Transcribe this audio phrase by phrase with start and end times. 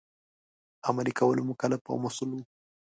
[0.87, 2.43] عملي کولو مکلف او مسوول وو.